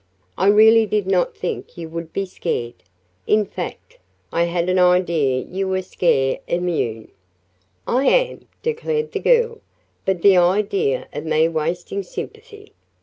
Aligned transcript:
"I 0.35 0.47
really 0.47 0.87
did 0.87 1.05
not 1.05 1.37
think 1.37 1.77
you 1.77 1.87
would 1.89 2.11
be 2.11 2.25
scared 2.25 2.73
in 3.27 3.45
fact, 3.45 3.99
I 4.33 4.45
had 4.45 4.67
an 4.67 4.79
idea 4.79 5.41
you 5.47 5.67
were 5.67 5.83
scare 5.83 6.39
immune." 6.47 7.11
"I 7.85 8.05
am," 8.05 8.47
declared 8.63 9.11
the 9.11 9.19
girl; 9.19 9.59
"but 10.03 10.23
the 10.23 10.37
idea 10.37 11.07
of 11.13 11.25
me 11.25 11.47
wasting 11.47 12.01
sympathy! 12.01 12.73